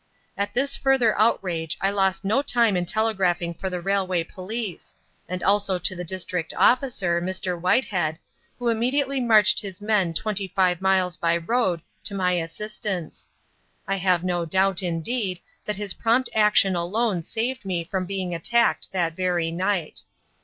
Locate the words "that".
15.65-15.75, 18.93-19.13